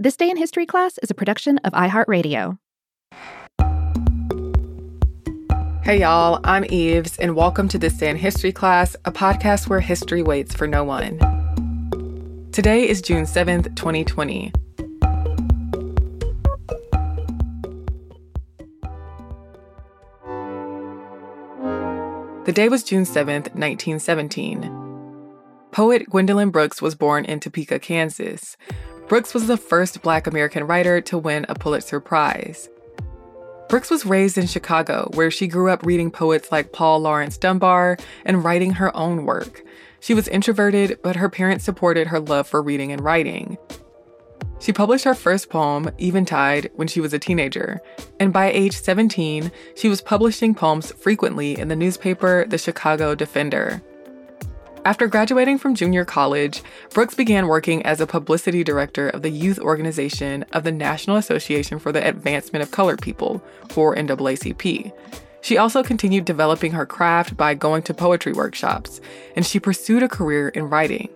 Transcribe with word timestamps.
This 0.00 0.16
Day 0.16 0.30
in 0.30 0.36
History 0.36 0.64
class 0.64 0.96
is 0.98 1.10
a 1.10 1.14
production 1.14 1.58
of 1.64 1.72
iHeartRadio. 1.72 2.56
Hey, 5.82 6.02
y'all, 6.02 6.38
I'm 6.44 6.64
Eves, 6.66 7.18
and 7.18 7.34
welcome 7.34 7.66
to 7.66 7.80
This 7.80 7.94
Day 7.94 8.08
in 8.08 8.16
History 8.16 8.52
class, 8.52 8.94
a 9.04 9.10
podcast 9.10 9.68
where 9.68 9.80
history 9.80 10.22
waits 10.22 10.54
for 10.54 10.68
no 10.68 10.84
one. 10.84 11.18
Today 12.52 12.88
is 12.88 13.02
June 13.02 13.24
7th, 13.24 13.74
2020. 13.74 14.52
The 22.44 22.52
day 22.54 22.68
was 22.68 22.84
June 22.84 23.02
7th, 23.02 23.52
1917. 23.56 24.78
Poet 25.72 26.08
Gwendolyn 26.08 26.50
Brooks 26.50 26.80
was 26.80 26.94
born 26.94 27.24
in 27.24 27.40
Topeka, 27.40 27.80
Kansas. 27.80 28.56
Brooks 29.08 29.32
was 29.32 29.46
the 29.46 29.56
first 29.56 30.02
Black 30.02 30.26
American 30.26 30.64
writer 30.64 31.00
to 31.00 31.16
win 31.16 31.46
a 31.48 31.54
Pulitzer 31.54 31.98
Prize. 31.98 32.68
Brooks 33.70 33.88
was 33.88 34.04
raised 34.04 34.36
in 34.36 34.46
Chicago, 34.46 35.10
where 35.14 35.30
she 35.30 35.46
grew 35.46 35.70
up 35.70 35.86
reading 35.86 36.10
poets 36.10 36.52
like 36.52 36.72
Paul 36.72 37.00
Laurence 37.00 37.38
Dunbar 37.38 37.96
and 38.26 38.44
writing 38.44 38.72
her 38.72 38.94
own 38.94 39.24
work. 39.24 39.62
She 40.00 40.12
was 40.12 40.28
introverted, 40.28 40.98
but 41.02 41.16
her 41.16 41.30
parents 41.30 41.64
supported 41.64 42.08
her 42.08 42.20
love 42.20 42.46
for 42.46 42.60
reading 42.60 42.92
and 42.92 43.02
writing. 43.02 43.56
She 44.58 44.74
published 44.74 45.04
her 45.06 45.14
first 45.14 45.48
poem, 45.48 45.90
Eventide, 45.98 46.70
when 46.74 46.88
she 46.88 47.00
was 47.00 47.14
a 47.14 47.18
teenager, 47.18 47.80
and 48.20 48.30
by 48.30 48.50
age 48.50 48.76
17, 48.76 49.50
she 49.74 49.88
was 49.88 50.02
publishing 50.02 50.54
poems 50.54 50.92
frequently 50.92 51.58
in 51.58 51.68
the 51.68 51.76
newspaper 51.76 52.44
The 52.46 52.58
Chicago 52.58 53.14
Defender. 53.14 53.82
After 54.84 55.06
graduating 55.06 55.58
from 55.58 55.74
junior 55.74 56.04
college, 56.04 56.62
Brooks 56.94 57.14
began 57.14 57.48
working 57.48 57.84
as 57.84 58.00
a 58.00 58.06
publicity 58.06 58.64
director 58.64 59.08
of 59.08 59.22
the 59.22 59.30
youth 59.30 59.58
organization 59.58 60.44
of 60.52 60.64
the 60.64 60.72
National 60.72 61.16
Association 61.16 61.78
for 61.78 61.92
the 61.92 62.06
Advancement 62.06 62.62
of 62.62 62.70
Colored 62.70 63.02
People, 63.02 63.42
or 63.76 63.94
NAACP. 63.94 64.92
She 65.40 65.56
also 65.56 65.82
continued 65.82 66.24
developing 66.24 66.72
her 66.72 66.86
craft 66.86 67.36
by 67.36 67.54
going 67.54 67.82
to 67.82 67.94
poetry 67.94 68.32
workshops, 68.32 69.00
and 69.36 69.46
she 69.46 69.60
pursued 69.60 70.02
a 70.02 70.08
career 70.08 70.48
in 70.48 70.68
writing. 70.68 71.08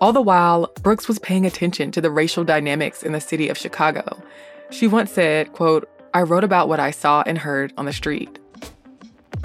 All 0.00 0.12
the 0.12 0.20
while, 0.20 0.70
Brooks 0.82 1.08
was 1.08 1.18
paying 1.18 1.46
attention 1.46 1.90
to 1.92 2.00
the 2.00 2.10
racial 2.10 2.44
dynamics 2.44 3.02
in 3.02 3.12
the 3.12 3.20
city 3.20 3.48
of 3.48 3.56
Chicago. 3.56 4.22
She 4.70 4.86
once 4.86 5.10
said, 5.10 5.52
quote, 5.52 5.88
I 6.12 6.22
wrote 6.22 6.44
about 6.44 6.68
what 6.68 6.80
I 6.80 6.90
saw 6.90 7.22
and 7.26 7.38
heard 7.38 7.72
on 7.76 7.86
the 7.86 7.92
street. 7.92 8.38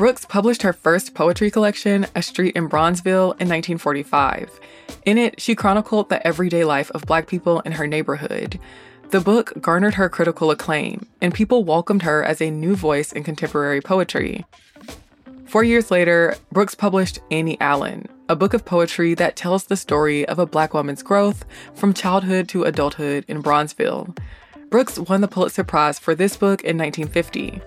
Brooks 0.01 0.25
published 0.25 0.63
her 0.63 0.73
first 0.73 1.13
poetry 1.13 1.51
collection, 1.51 2.07
A 2.15 2.23
Street 2.23 2.55
in 2.55 2.67
Bronzeville, 2.67 3.39
in 3.39 3.47
1945. 3.47 4.59
In 5.05 5.19
it, 5.19 5.39
she 5.39 5.53
chronicled 5.53 6.09
the 6.09 6.25
everyday 6.25 6.63
life 6.63 6.89
of 6.95 7.05
Black 7.05 7.27
people 7.27 7.59
in 7.59 7.73
her 7.73 7.85
neighborhood. 7.85 8.59
The 9.11 9.19
book 9.19 9.53
garnered 9.61 9.93
her 9.93 10.09
critical 10.09 10.49
acclaim, 10.49 11.05
and 11.21 11.35
people 11.35 11.63
welcomed 11.63 12.01
her 12.01 12.23
as 12.23 12.41
a 12.41 12.49
new 12.49 12.75
voice 12.75 13.11
in 13.11 13.23
contemporary 13.23 13.79
poetry. 13.79 14.43
Four 15.45 15.63
years 15.63 15.91
later, 15.91 16.35
Brooks 16.51 16.73
published 16.73 17.19
Annie 17.29 17.61
Allen, 17.61 18.07
a 18.27 18.35
book 18.35 18.55
of 18.55 18.65
poetry 18.65 19.13
that 19.13 19.35
tells 19.35 19.65
the 19.65 19.77
story 19.77 20.27
of 20.27 20.39
a 20.39 20.47
black 20.47 20.73
woman's 20.73 21.03
growth 21.03 21.45
from 21.75 21.93
childhood 21.93 22.49
to 22.49 22.63
adulthood 22.63 23.23
in 23.27 23.43
Bronzeville. 23.43 24.17
Brooks 24.71 24.97
won 24.97 25.21
the 25.21 25.27
Pulitzer 25.27 25.63
Prize 25.63 25.99
for 25.99 26.15
this 26.15 26.37
book 26.37 26.63
in 26.63 26.75
1950. 26.75 27.61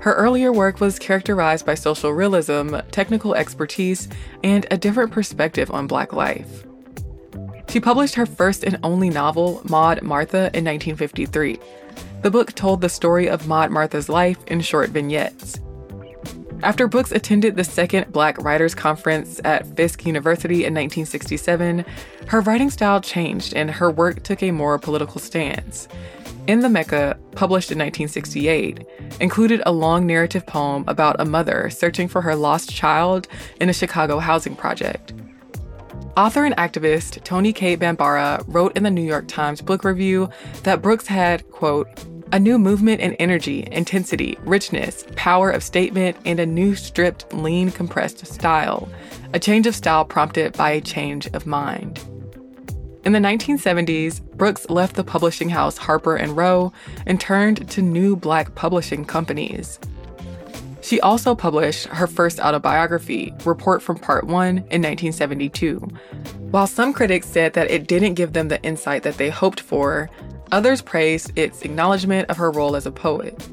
Her 0.00 0.14
earlier 0.14 0.52
work 0.52 0.80
was 0.80 0.98
characterized 0.98 1.66
by 1.66 1.74
social 1.74 2.12
realism, 2.12 2.76
technical 2.90 3.34
expertise, 3.34 4.08
and 4.44 4.66
a 4.70 4.76
different 4.76 5.10
perspective 5.10 5.70
on 5.70 5.86
Black 5.86 6.12
life. 6.12 6.64
She 7.68 7.80
published 7.80 8.14
her 8.14 8.26
first 8.26 8.64
and 8.64 8.78
only 8.82 9.10
novel, 9.10 9.60
Maud 9.68 10.02
Martha, 10.02 10.50
in 10.54 10.64
1953. 10.64 11.58
The 12.22 12.30
book 12.30 12.54
told 12.54 12.80
the 12.80 12.88
story 12.88 13.28
of 13.28 13.46
Maud 13.46 13.70
Martha's 13.70 14.08
life 14.08 14.38
in 14.46 14.60
short 14.60 14.90
vignettes. 14.90 15.60
After 16.62 16.88
Brooks 16.88 17.12
attended 17.12 17.54
the 17.54 17.62
second 17.62 18.12
Black 18.12 18.36
Writers 18.38 18.74
Conference 18.74 19.40
at 19.44 19.76
Fisk 19.76 20.04
University 20.04 20.64
in 20.64 20.74
1967, 20.74 21.84
her 22.26 22.40
writing 22.40 22.70
style 22.70 23.00
changed 23.00 23.54
and 23.54 23.70
her 23.70 23.90
work 23.90 24.24
took 24.24 24.42
a 24.42 24.50
more 24.50 24.76
political 24.78 25.20
stance. 25.20 25.86
In 26.48 26.60
the 26.60 26.70
Mecca, 26.70 27.18
published 27.32 27.70
in 27.70 27.78
1968, 27.78 28.86
included 29.20 29.60
a 29.66 29.70
long 29.70 30.06
narrative 30.06 30.46
poem 30.46 30.82
about 30.88 31.20
a 31.20 31.26
mother 31.26 31.68
searching 31.68 32.08
for 32.08 32.22
her 32.22 32.34
lost 32.34 32.74
child 32.74 33.28
in 33.60 33.68
a 33.68 33.74
Chicago 33.74 34.18
housing 34.18 34.56
project. 34.56 35.12
Author 36.16 36.46
and 36.46 36.56
activist 36.56 37.22
Toni 37.22 37.52
Cade 37.52 37.80
Bambara 37.80 38.42
wrote 38.48 38.74
in 38.78 38.82
the 38.82 38.90
New 38.90 39.02
York 39.02 39.28
Times 39.28 39.60
book 39.60 39.84
review 39.84 40.30
that 40.62 40.80
Brooks 40.80 41.06
had, 41.06 41.46
quote, 41.50 41.86
a 42.32 42.40
new 42.40 42.58
movement 42.58 43.02
and 43.02 43.14
energy, 43.18 43.68
intensity, 43.70 44.38
richness, 44.40 45.04
power 45.16 45.50
of 45.50 45.62
statement, 45.62 46.16
and 46.24 46.40
a 46.40 46.46
new 46.46 46.74
stripped, 46.74 47.30
lean, 47.34 47.70
compressed 47.70 48.26
style. 48.26 48.88
A 49.34 49.38
change 49.38 49.66
of 49.66 49.74
style 49.74 50.06
prompted 50.06 50.54
by 50.54 50.70
a 50.70 50.80
change 50.80 51.26
of 51.34 51.44
mind. 51.44 52.00
In 53.08 53.14
the 53.14 53.20
1970s, 53.20 54.20
Brooks 54.36 54.68
left 54.68 54.94
the 54.94 55.02
publishing 55.02 55.48
house 55.48 55.78
Harper 55.78 56.16
and 56.16 56.36
Row 56.36 56.74
and 57.06 57.18
turned 57.18 57.66
to 57.70 57.80
new 57.80 58.14
black 58.14 58.54
publishing 58.54 59.06
companies. 59.06 59.78
She 60.82 61.00
also 61.00 61.34
published 61.34 61.86
her 61.86 62.06
first 62.06 62.38
autobiography, 62.38 63.32
Report 63.46 63.80
from 63.80 63.96
Part 63.96 64.26
1, 64.26 64.48
in 64.48 64.82
1972. 64.82 65.78
While 66.50 66.66
some 66.66 66.92
critics 66.92 67.26
said 67.26 67.54
that 67.54 67.70
it 67.70 67.88
didn't 67.88 68.12
give 68.12 68.34
them 68.34 68.48
the 68.48 68.62
insight 68.62 69.04
that 69.04 69.16
they 69.16 69.30
hoped 69.30 69.60
for, 69.60 70.10
Others 70.52 70.82
praised 70.82 71.32
its 71.34 71.62
acknowledgement 71.62 72.28
of 72.28 72.36
her 72.36 72.50
role 72.50 72.76
as 72.76 72.84
a 72.84 72.92
poet. 72.92 73.48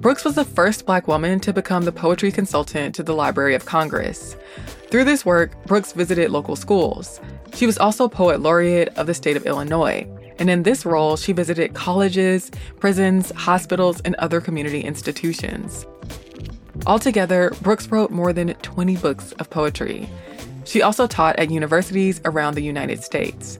Brooks 0.00 0.24
was 0.24 0.36
the 0.36 0.44
first 0.46 0.86
Black 0.86 1.06
woman 1.06 1.38
to 1.40 1.52
become 1.52 1.84
the 1.84 1.92
poetry 1.92 2.32
consultant 2.32 2.94
to 2.94 3.02
the 3.02 3.14
Library 3.14 3.54
of 3.54 3.66
Congress. 3.66 4.36
Through 4.94 5.06
this 5.06 5.26
work, 5.26 5.50
Brooks 5.66 5.90
visited 5.90 6.30
local 6.30 6.54
schools. 6.54 7.20
She 7.52 7.66
was 7.66 7.78
also 7.78 8.06
poet 8.06 8.40
laureate 8.40 8.90
of 8.96 9.08
the 9.08 9.14
state 9.14 9.36
of 9.36 9.44
Illinois, 9.44 10.06
and 10.38 10.48
in 10.48 10.62
this 10.62 10.86
role, 10.86 11.16
she 11.16 11.32
visited 11.32 11.74
colleges, 11.74 12.48
prisons, 12.78 13.32
hospitals, 13.32 14.00
and 14.02 14.14
other 14.20 14.40
community 14.40 14.82
institutions. 14.82 15.84
Altogether, 16.86 17.50
Brooks 17.60 17.88
wrote 17.88 18.12
more 18.12 18.32
than 18.32 18.54
20 18.54 18.96
books 18.98 19.32
of 19.40 19.50
poetry. 19.50 20.08
She 20.64 20.80
also 20.80 21.08
taught 21.08 21.40
at 21.40 21.50
universities 21.50 22.20
around 22.24 22.54
the 22.54 22.62
United 22.62 23.02
States. 23.02 23.58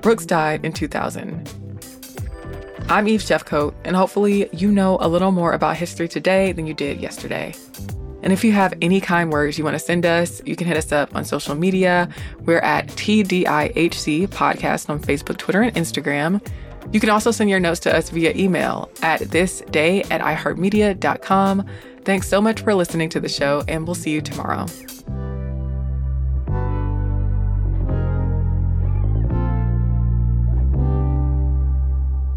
Brooks 0.00 0.26
died 0.26 0.64
in 0.64 0.72
2000. 0.72 1.52
I'm 2.88 3.08
Eves 3.08 3.28
Jeffcoat, 3.28 3.74
and 3.84 3.96
hopefully, 3.96 4.48
you 4.52 4.70
know 4.70 4.96
a 5.00 5.08
little 5.08 5.32
more 5.32 5.54
about 5.54 5.76
history 5.76 6.06
today 6.06 6.52
than 6.52 6.68
you 6.68 6.74
did 6.74 7.00
yesterday. 7.00 7.52
And 8.22 8.32
if 8.32 8.44
you 8.44 8.52
have 8.52 8.74
any 8.82 9.00
kind 9.00 9.32
words 9.32 9.58
you 9.58 9.64
want 9.64 9.74
to 9.74 9.78
send 9.78 10.04
us, 10.04 10.42
you 10.44 10.56
can 10.56 10.66
hit 10.66 10.76
us 10.76 10.92
up 10.92 11.14
on 11.14 11.24
social 11.24 11.54
media. 11.54 12.08
We're 12.40 12.60
at 12.60 12.86
TDIHC 12.88 14.28
Podcast 14.28 14.90
on 14.90 15.00
Facebook, 15.00 15.38
Twitter, 15.38 15.62
and 15.62 15.74
Instagram. 15.74 16.46
You 16.92 17.00
can 17.00 17.10
also 17.10 17.30
send 17.30 17.50
your 17.50 17.60
notes 17.60 17.80
to 17.80 17.96
us 17.96 18.10
via 18.10 18.34
email 18.34 18.90
at 19.02 19.20
thisday 19.20 20.10
at 20.10 20.20
iHeartMedia.com. 20.20 21.66
Thanks 22.04 22.28
so 22.28 22.40
much 22.40 22.62
for 22.62 22.74
listening 22.74 23.08
to 23.10 23.20
the 23.20 23.28
show, 23.28 23.62
and 23.68 23.86
we'll 23.86 23.94
see 23.94 24.10
you 24.10 24.20
tomorrow. 24.20 24.66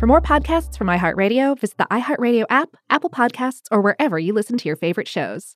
For 0.04 0.08
more 0.08 0.22
podcasts 0.22 0.78
from 0.78 0.88
iHeartRadio, 0.88 1.58
visit 1.58 1.78
the 1.78 1.88
iHeartRadio 1.90 2.44
app, 2.50 2.76
Apple 2.90 3.10
Podcasts, 3.10 3.68
or 3.72 3.80
wherever 3.80 4.20
you 4.20 4.34
listen 4.34 4.58
to 4.58 4.68
your 4.68 4.76
favorite 4.76 5.08
shows. 5.08 5.52